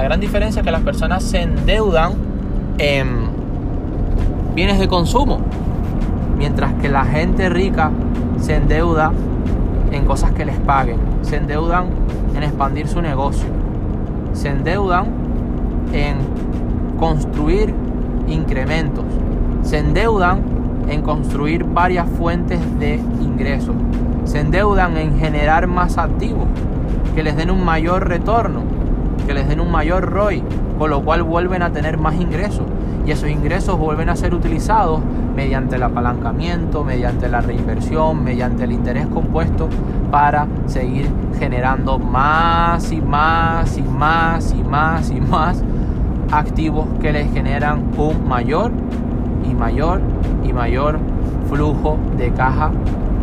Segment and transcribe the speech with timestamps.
[0.00, 2.14] La gran diferencia es que las personas se endeudan
[2.78, 3.28] en
[4.54, 5.40] bienes de consumo,
[6.38, 7.90] mientras que la gente rica
[8.40, 9.12] se endeuda
[9.92, 11.88] en cosas que les paguen, se endeudan
[12.34, 13.50] en expandir su negocio,
[14.32, 15.04] se endeudan
[15.92, 16.16] en
[16.98, 17.74] construir
[18.26, 19.04] incrementos,
[19.60, 20.40] se endeudan
[20.88, 23.76] en construir varias fuentes de ingresos,
[24.24, 26.46] se endeudan en generar más activos
[27.14, 28.69] que les den un mayor retorno,
[29.22, 30.42] que les den un mayor ROI,
[30.78, 32.64] con lo cual vuelven a tener más ingresos
[33.06, 35.00] y esos ingresos vuelven a ser utilizados
[35.34, 39.68] mediante el apalancamiento, mediante la reinversión, mediante el interés compuesto
[40.10, 45.62] para seguir generando más y más y más y más y más
[46.30, 48.70] activos que les generan un mayor
[49.48, 50.00] y mayor
[50.44, 50.98] y mayor
[51.48, 52.70] flujo de caja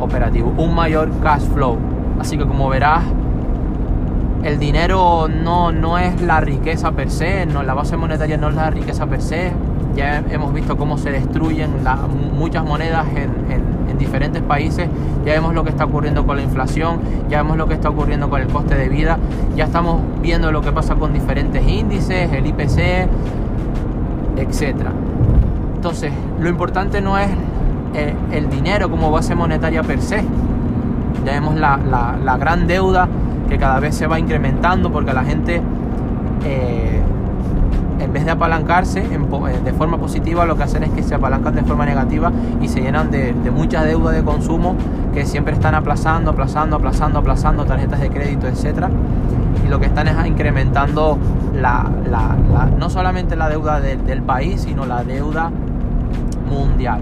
[0.00, 1.76] operativo, un mayor cash flow.
[2.18, 3.02] Así que como verás,
[4.44, 8.54] el dinero no, no es la riqueza per se, no, la base monetaria no es
[8.54, 9.52] la riqueza per se.
[9.96, 11.70] Ya hemos visto cómo se destruyen
[12.34, 13.64] muchas monedas en,
[13.98, 14.88] diferentes países,
[15.24, 16.98] ya vemos lo que está ocurriendo con la inflación,
[17.30, 19.18] ya vemos lo que está ocurriendo con el coste de vida,
[19.56, 23.08] ya estamos viendo lo que pasa con diferentes índices, el IPC,
[24.36, 24.74] etc.
[25.76, 27.28] Entonces, lo importante no es
[27.94, 30.22] eh, el, dinero como base monetaria per se,
[31.24, 33.08] ya vemos la gran deuda
[33.48, 35.60] que cada vez se va incrementando porque la gente,
[36.44, 37.00] eh,
[38.00, 41.54] en vez de apalancarse eh, de forma positiva, lo que hacen es que se apalancan
[41.54, 44.76] de forma negativa y se llenan de, mucha deuda de consumo
[45.12, 48.90] que siempre están aplazando, aplazando, aplazando, aplazando tarjetas de crédito, etcétera
[49.64, 51.18] Y lo que están es incrementando
[51.54, 51.88] la,
[52.78, 55.50] no solamente la deuda del país, sino la deuda
[56.48, 57.00] mundial.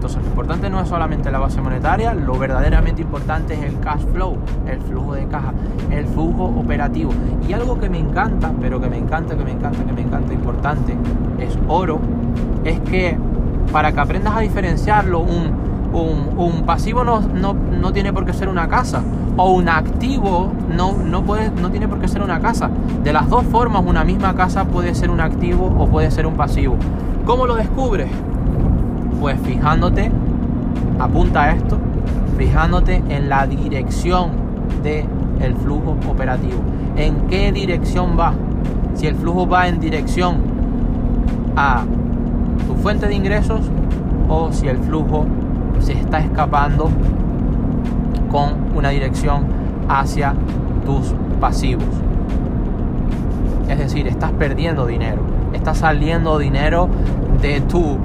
[0.00, 4.00] Entonces lo importante no es solamente la base monetaria, lo verdaderamente importante es el cash
[4.14, 5.52] flow, el flujo de caja,
[5.90, 7.12] el flujo operativo.
[7.46, 10.32] Y algo que me encanta, pero que me encanta, que me encanta, que me encanta,
[10.32, 10.96] importante,
[11.38, 11.98] es oro,
[12.64, 13.18] es que
[13.70, 19.02] para que aprendas a diferenciarlo, un, pasivo no, no, tiene por qué ser una casa,
[19.36, 22.70] o un activo no, no, puede, no tiene por qué ser una casa.
[23.04, 26.36] De las dos formas, una misma casa puede ser un activo o puede ser un
[26.36, 26.76] pasivo.
[27.26, 28.08] ¿Cómo lo descubres?
[29.20, 30.10] Pues fijándote,
[30.98, 31.78] apunta esto,
[32.38, 34.30] fijándote en la dirección
[34.82, 35.04] del
[35.42, 36.58] el flujo operativo.
[36.96, 38.32] ¿En qué dirección va?
[38.94, 40.38] Si el flujo va en dirección
[41.54, 41.84] a
[42.66, 43.60] tu fuente de ingresos
[44.26, 45.26] o si el flujo
[45.80, 46.88] se está escapando
[48.30, 49.44] con una dirección
[49.86, 50.34] hacia
[50.86, 51.84] tus pasivos.
[53.68, 55.20] Es decir, estás perdiendo dinero,
[55.52, 56.88] está saliendo dinero
[57.42, 57.98] de tu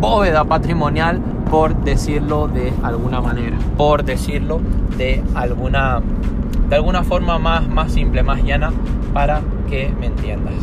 [0.00, 1.20] bóveda patrimonial,
[1.50, 4.60] por decirlo de alguna manera, por decirlo
[4.96, 6.00] de alguna,
[6.68, 8.72] de alguna forma más, más simple, más llana,
[9.12, 10.54] para que me entiendas.